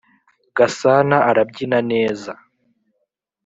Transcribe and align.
gasana 0.57 1.17
arabyina 1.29 1.79
neza 1.91 2.31